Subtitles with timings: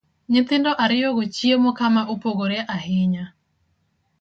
[0.31, 3.25] Nyithindo ariyo go chiemo kama opogore ahinya,